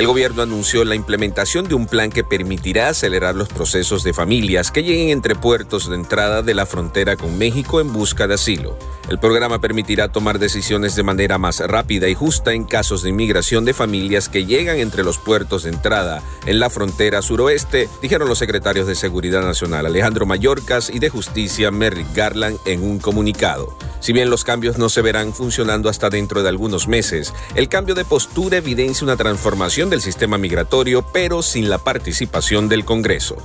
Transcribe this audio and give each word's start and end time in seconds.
El 0.00 0.06
gobierno 0.06 0.40
anunció 0.40 0.82
la 0.86 0.94
implementación 0.94 1.68
de 1.68 1.74
un 1.74 1.86
plan 1.86 2.08
que 2.08 2.24
permitirá 2.24 2.88
acelerar 2.88 3.34
los 3.34 3.50
procesos 3.50 4.02
de 4.02 4.14
familias 4.14 4.70
que 4.70 4.82
lleguen 4.82 5.10
entre 5.10 5.34
puertos 5.34 5.90
de 5.90 5.94
entrada 5.94 6.40
de 6.40 6.54
la 6.54 6.64
frontera 6.64 7.18
con 7.18 7.36
México 7.36 7.82
en 7.82 7.92
busca 7.92 8.26
de 8.26 8.32
asilo. 8.32 8.78
El 9.08 9.18
programa 9.18 9.60
permitirá 9.60 10.08
tomar 10.08 10.38
decisiones 10.38 10.94
de 10.94 11.02
manera 11.02 11.38
más 11.38 11.60
rápida 11.60 12.08
y 12.08 12.14
justa 12.14 12.52
en 12.52 12.64
casos 12.64 13.02
de 13.02 13.10
inmigración 13.10 13.64
de 13.64 13.74
familias 13.74 14.28
que 14.28 14.46
llegan 14.46 14.78
entre 14.78 15.02
los 15.02 15.18
puertos 15.18 15.64
de 15.64 15.70
entrada 15.70 16.22
en 16.46 16.60
la 16.60 16.70
frontera 16.70 17.22
suroeste, 17.22 17.88
dijeron 18.02 18.28
los 18.28 18.38
secretarios 18.38 18.86
de 18.86 18.94
Seguridad 18.94 19.42
Nacional 19.42 19.86
Alejandro 19.86 20.26
Mayorkas 20.26 20.90
y 20.90 20.98
de 20.98 21.10
Justicia 21.10 21.70
Merrick 21.70 22.14
Garland 22.14 22.58
en 22.66 22.82
un 22.82 22.98
comunicado. 22.98 23.76
Si 24.00 24.12
bien 24.12 24.30
los 24.30 24.44
cambios 24.44 24.78
no 24.78 24.88
se 24.88 25.02
verán 25.02 25.32
funcionando 25.34 25.88
hasta 25.88 26.08
dentro 26.08 26.42
de 26.42 26.48
algunos 26.48 26.88
meses, 26.88 27.34
el 27.54 27.68
cambio 27.68 27.94
de 27.94 28.04
postura 28.04 28.58
evidencia 28.58 29.04
una 29.04 29.16
transformación 29.16 29.90
del 29.90 30.00
sistema 30.00 30.38
migratorio, 30.38 31.04
pero 31.12 31.42
sin 31.42 31.68
la 31.68 31.78
participación 31.78 32.68
del 32.68 32.84
Congreso. 32.84 33.36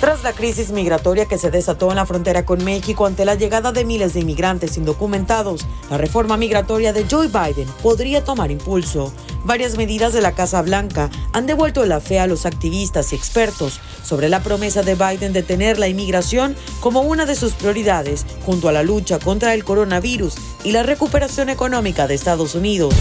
Tras 0.00 0.22
la 0.22 0.32
crisis 0.32 0.70
migratoria 0.70 1.26
que 1.26 1.38
se 1.38 1.50
desató 1.50 1.90
en 1.90 1.96
la 1.96 2.06
frontera 2.06 2.44
con 2.44 2.62
México 2.64 3.04
ante 3.04 3.24
la 3.24 3.34
llegada 3.34 3.72
de 3.72 3.84
miles 3.84 4.14
de 4.14 4.20
inmigrantes 4.20 4.76
indocumentados, 4.76 5.66
la 5.90 5.98
reforma 5.98 6.36
migratoria 6.36 6.92
de 6.92 7.04
Joe 7.10 7.26
Biden 7.26 7.66
podría 7.82 8.22
tomar 8.22 8.52
impulso. 8.52 9.12
Varias 9.44 9.76
medidas 9.76 10.12
de 10.12 10.20
la 10.20 10.32
Casa 10.32 10.62
Blanca 10.62 11.10
han 11.32 11.46
devuelto 11.46 11.84
la 11.84 12.00
fe 12.00 12.20
a 12.20 12.28
los 12.28 12.46
activistas 12.46 13.12
y 13.12 13.16
expertos 13.16 13.80
sobre 14.04 14.28
la 14.28 14.40
promesa 14.40 14.82
de 14.82 14.94
Biden 14.94 15.32
de 15.32 15.42
tener 15.42 15.80
la 15.80 15.88
inmigración 15.88 16.54
como 16.78 17.00
una 17.00 17.26
de 17.26 17.34
sus 17.34 17.54
prioridades 17.54 18.24
junto 18.46 18.68
a 18.68 18.72
la 18.72 18.84
lucha 18.84 19.18
contra 19.18 19.52
el 19.52 19.64
coronavirus 19.64 20.36
y 20.62 20.70
la 20.70 20.84
recuperación 20.84 21.48
económica 21.48 22.06
de 22.06 22.14
Estados 22.14 22.54
Unidos. 22.54 22.94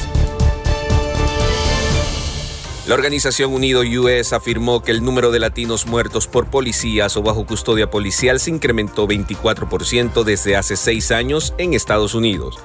La 2.88 2.94
organización 2.94 3.54
Unido 3.54 3.82
US 3.82 4.32
afirmó 4.32 4.82
que 4.82 4.92
el 4.92 5.04
número 5.04 5.30
de 5.30 5.40
latinos 5.40 5.88
muertos 5.88 6.26
por 6.26 6.50
policías 6.50 7.18
o 7.18 7.22
bajo 7.22 7.46
custodia 7.46 7.90
policial 7.90 8.40
se 8.40 8.50
incrementó 8.50 9.10
24% 9.10 10.24
desde 10.24 10.56
hace 10.56 10.78
seis 10.78 11.12
años 11.12 11.54
en 11.58 11.74
Estados 11.74 12.16
Unidos. 12.16 12.58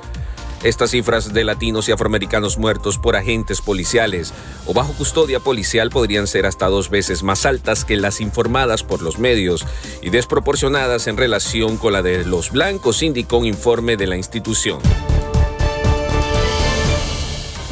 Estas 0.63 0.93
cifras 0.93 1.33
de 1.33 1.43
latinos 1.43 1.89
y 1.89 1.93
afroamericanos 1.93 2.57
muertos 2.57 2.99
por 2.99 3.17
agentes 3.17 3.61
policiales 3.61 4.33
o 4.65 4.73
bajo 4.73 4.93
custodia 4.93 5.41
policial 5.41 5.91
podrían 5.91 6.29
ser 6.29 6.47
hasta 6.47 6.69
dos 6.69 6.89
veces 6.89 7.25
más 7.25 7.45
altas 7.45 7.85
que 7.85 7.97
las 7.97 8.21
informadas 8.21 8.85
por 8.85 9.03
los 9.03 9.19
medios 9.19 9.67
y 10.03 10.11
desproporcionadas 10.11 11.09
en 11.09 11.17
relación 11.17 11.77
con 11.79 11.95
la 11.95 12.03
de 12.03 12.25
los 12.25 12.53
blancos, 12.53 13.03
indicó 13.03 13.39
un 13.39 13.47
informe 13.47 13.97
de 13.97 14.07
la 14.07 14.17
institución. 14.17 14.79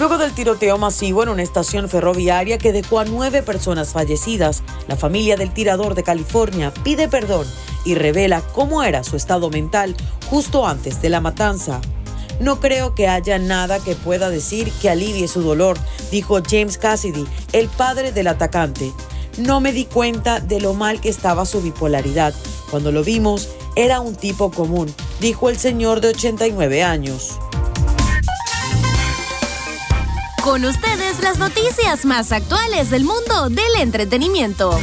Luego 0.01 0.17
del 0.17 0.33
tiroteo 0.33 0.79
masivo 0.79 1.23
en 1.23 1.29
una 1.29 1.43
estación 1.43 1.87
ferroviaria 1.91 2.57
que 2.57 2.73
dejó 2.73 3.01
a 3.01 3.05
nueve 3.05 3.43
personas 3.43 3.91
fallecidas, 3.93 4.63
la 4.89 4.97
familia 4.97 5.37
del 5.37 5.53
tirador 5.53 5.95
de 5.95 6.03
California 6.03 6.73
pide 6.73 7.07
perdón 7.07 7.47
y 7.85 7.95
revela 7.97 8.41
cómo 8.55 8.83
era 8.83 9.05
su 9.05 9.17
estado 9.17 9.51
mental 9.51 9.95
justo 10.31 10.67
antes 10.67 11.03
de 11.03 11.11
la 11.11 11.21
matanza. 11.21 11.83
No 12.41 12.61
creo 12.61 12.95
que 12.95 13.09
haya 13.09 13.39
nada 13.39 13.79
que 13.79 13.95
pueda 13.95 14.31
decir 14.31 14.73
que 14.81 14.89
alivie 14.89 15.29
su 15.29 15.43
dolor, 15.43 15.77
dijo 16.11 16.41
James 16.49 16.79
Cassidy, 16.79 17.27
el 17.53 17.69
padre 17.69 18.11
del 18.11 18.29
atacante. 18.29 18.95
No 19.37 19.61
me 19.61 19.71
di 19.71 19.85
cuenta 19.85 20.41
de 20.41 20.63
lo 20.63 20.73
mal 20.73 21.03
que 21.03 21.11
estaba 21.11 21.45
su 21.45 21.61
bipolaridad. 21.61 22.33
Cuando 22.71 22.91
lo 22.91 23.05
vimos, 23.05 23.51
era 23.77 24.01
un 24.01 24.17
tipo 24.17 24.51
común, 24.51 24.91
dijo 25.21 25.51
el 25.51 25.59
señor 25.59 26.01
de 26.01 26.09
89 26.09 26.85
años. 26.85 27.39
Con 30.43 30.65
ustedes 30.65 31.23
las 31.23 31.39
noticias 31.39 32.07
más 32.07 32.33
actuales 32.33 32.89
del 32.89 33.05
mundo 33.05 33.51
del 33.51 33.77
entretenimiento. 33.79 34.79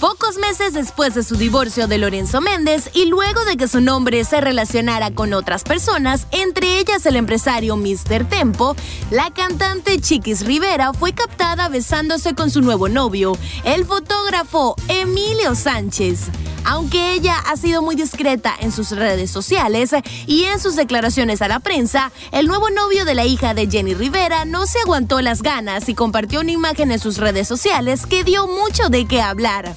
Pocos 0.00 0.38
meses 0.38 0.72
después 0.72 1.14
de 1.14 1.24
su 1.24 1.34
divorcio 1.34 1.88
de 1.88 1.98
Lorenzo 1.98 2.40
Méndez 2.40 2.90
y 2.94 3.06
luego 3.06 3.44
de 3.44 3.56
que 3.56 3.66
su 3.66 3.80
nombre 3.80 4.24
se 4.24 4.40
relacionara 4.40 5.10
con 5.10 5.32
otras 5.32 5.64
personas, 5.64 6.28
entre 6.30 6.78
ellas 6.78 7.04
el 7.06 7.16
empresario 7.16 7.76
Mr. 7.76 8.28
Tempo, 8.28 8.76
la 9.10 9.30
cantante 9.32 10.00
Chiquis 10.00 10.46
Rivera 10.46 10.92
fue 10.92 11.12
captada 11.12 11.68
besándose 11.68 12.36
con 12.36 12.50
su 12.50 12.60
nuevo 12.60 12.88
novio, 12.88 13.36
el 13.64 13.84
fotógrafo 13.84 14.76
Emilio 14.86 15.56
Sánchez. 15.56 16.30
Aunque 16.70 17.14
ella 17.14 17.38
ha 17.46 17.56
sido 17.56 17.80
muy 17.80 17.96
discreta 17.96 18.54
en 18.60 18.72
sus 18.72 18.90
redes 18.90 19.30
sociales 19.30 19.92
y 20.26 20.44
en 20.44 20.60
sus 20.60 20.76
declaraciones 20.76 21.40
a 21.40 21.48
la 21.48 21.60
prensa, 21.60 22.12
el 22.30 22.46
nuevo 22.46 22.68
novio 22.68 23.06
de 23.06 23.14
la 23.14 23.24
hija 23.24 23.54
de 23.54 23.68
Jenny 23.70 23.94
Rivera 23.94 24.44
no 24.44 24.66
se 24.66 24.78
aguantó 24.80 25.22
las 25.22 25.40
ganas 25.40 25.88
y 25.88 25.94
compartió 25.94 26.40
una 26.40 26.52
imagen 26.52 26.92
en 26.92 26.98
sus 26.98 27.16
redes 27.16 27.48
sociales 27.48 28.04
que 28.04 28.22
dio 28.22 28.46
mucho 28.46 28.90
de 28.90 29.06
qué 29.06 29.22
hablar. 29.22 29.74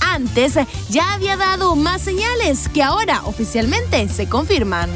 Antes 0.00 0.54
ya 0.88 1.12
había 1.12 1.36
dado 1.36 1.76
más 1.76 2.00
señales 2.00 2.70
que 2.70 2.82
ahora 2.82 3.20
oficialmente 3.26 4.08
se 4.08 4.26
confirman. 4.26 4.88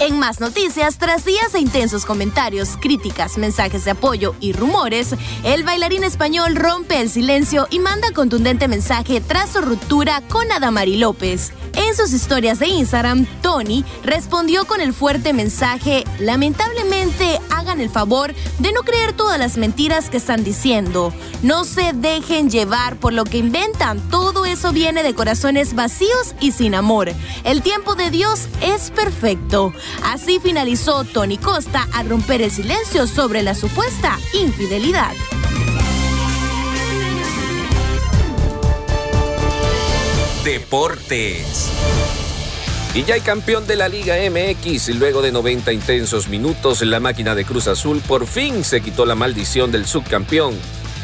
En 0.00 0.18
más 0.18 0.40
noticias, 0.40 0.96
tras 0.96 1.26
días 1.26 1.52
de 1.52 1.60
intensos 1.60 2.06
comentarios, 2.06 2.78
críticas, 2.80 3.36
mensajes 3.36 3.84
de 3.84 3.90
apoyo 3.90 4.34
y 4.40 4.54
rumores, 4.54 5.14
el 5.44 5.62
bailarín 5.62 6.04
español 6.04 6.56
rompe 6.56 7.02
el 7.02 7.10
silencio 7.10 7.66
y 7.70 7.80
manda 7.80 8.10
contundente 8.12 8.66
mensaje 8.66 9.20
tras 9.20 9.50
su 9.50 9.60
ruptura 9.60 10.22
con 10.22 10.50
Adamari 10.52 10.96
López. 10.96 11.52
En 11.74 11.94
sus 11.94 12.14
historias 12.14 12.58
de 12.58 12.68
Instagram, 12.68 13.26
Tony 13.42 13.84
respondió 14.02 14.64
con 14.64 14.80
el 14.80 14.94
fuerte 14.94 15.34
mensaje, 15.34 16.04
lamentablemente 16.18 17.38
el 17.78 17.90
favor 17.90 18.34
de 18.58 18.72
no 18.72 18.80
creer 18.82 19.12
todas 19.12 19.38
las 19.38 19.58
mentiras 19.58 20.08
que 20.08 20.16
están 20.16 20.42
diciendo. 20.42 21.12
No 21.42 21.64
se 21.64 21.92
dejen 21.92 22.48
llevar 22.48 22.96
por 22.96 23.12
lo 23.12 23.24
que 23.24 23.38
inventan, 23.38 24.00
todo 24.08 24.46
eso 24.46 24.72
viene 24.72 25.02
de 25.02 25.14
corazones 25.14 25.74
vacíos 25.74 26.34
y 26.40 26.52
sin 26.52 26.74
amor. 26.74 27.12
El 27.44 27.60
tiempo 27.60 27.94
de 27.94 28.10
Dios 28.10 28.48
es 28.62 28.90
perfecto. 28.90 29.72
Así 30.02 30.40
finalizó 30.40 31.04
Tony 31.04 31.36
Costa 31.36 31.86
al 31.92 32.08
romper 32.08 32.40
el 32.42 32.50
silencio 32.50 33.06
sobre 33.06 33.42
la 33.42 33.54
supuesta 33.54 34.18
infidelidad. 34.32 35.12
Deportes. 40.44 41.68
Y 42.92 43.04
ya 43.04 43.14
hay 43.14 43.20
campeón 43.20 43.68
de 43.68 43.76
la 43.76 43.88
Liga 43.88 44.16
MX. 44.16 44.96
Luego 44.96 45.22
de 45.22 45.30
90 45.30 45.72
intensos 45.72 46.28
minutos, 46.28 46.82
la 46.82 46.98
máquina 46.98 47.36
de 47.36 47.44
Cruz 47.44 47.68
Azul 47.68 48.00
por 48.00 48.26
fin 48.26 48.64
se 48.64 48.80
quitó 48.80 49.06
la 49.06 49.14
maldición 49.14 49.70
del 49.70 49.86
subcampeón 49.86 50.54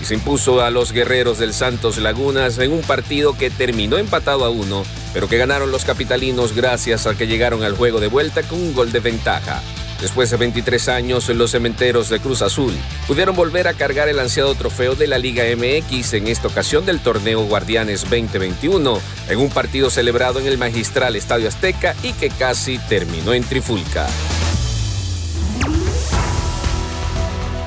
y 0.02 0.04
se 0.04 0.14
impuso 0.14 0.62
a 0.62 0.70
los 0.70 0.90
guerreros 0.90 1.38
del 1.38 1.54
Santos 1.54 1.98
Lagunas 1.98 2.58
en 2.58 2.72
un 2.72 2.80
partido 2.80 3.38
que 3.38 3.50
terminó 3.50 3.98
empatado 3.98 4.44
a 4.44 4.50
uno, 4.50 4.82
pero 5.14 5.28
que 5.28 5.38
ganaron 5.38 5.70
los 5.70 5.84
capitalinos 5.84 6.56
gracias 6.56 7.06
a 7.06 7.14
que 7.14 7.28
llegaron 7.28 7.62
al 7.62 7.76
juego 7.76 8.00
de 8.00 8.08
vuelta 8.08 8.42
con 8.42 8.60
un 8.60 8.74
gol 8.74 8.90
de 8.90 9.00
ventaja. 9.00 9.62
Después 10.00 10.30
de 10.30 10.36
23 10.36 10.88
años, 10.88 11.28
los 11.30 11.52
cementeros 11.52 12.10
de 12.10 12.20
Cruz 12.20 12.42
Azul 12.42 12.74
pudieron 13.06 13.34
volver 13.34 13.66
a 13.66 13.72
cargar 13.72 14.08
el 14.08 14.18
ansiado 14.18 14.54
trofeo 14.54 14.94
de 14.94 15.06
la 15.06 15.18
Liga 15.18 15.44
MX 15.44 16.12
en 16.14 16.26
esta 16.28 16.48
ocasión 16.48 16.84
del 16.84 17.00
torneo 17.00 17.44
Guardianes 17.44 18.02
2021, 18.02 19.00
en 19.30 19.38
un 19.38 19.48
partido 19.48 19.88
celebrado 19.88 20.38
en 20.38 20.46
el 20.46 20.58
magistral 20.58 21.16
Estadio 21.16 21.48
Azteca 21.48 21.94
y 22.02 22.12
que 22.12 22.28
casi 22.28 22.78
terminó 22.78 23.32
en 23.32 23.42
Trifulca. 23.42 24.06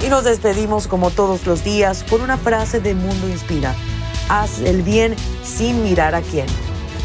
Y 0.01 0.07
nos 0.07 0.23
despedimos 0.23 0.87
como 0.87 1.09
todos 1.09 1.45
los 1.45 1.63
días 1.63 2.05
con 2.09 2.21
una 2.21 2.37
frase 2.37 2.79
de 2.79 2.93
Mundo 2.93 3.27
Inspira. 3.27 3.75
Haz 4.29 4.61
el 4.61 4.83
bien 4.83 5.15
sin 5.43 5.83
mirar 5.83 6.13
a 6.13 6.21
quién. 6.21 6.45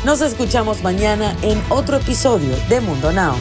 Nos 0.05 0.21
escuchamos 0.21 0.83
mañana 0.83 1.35
en 1.43 1.61
otro 1.71 1.97
episodio 1.97 2.55
de 2.69 2.81
Mundo 2.83 3.11
Now. 3.11 3.35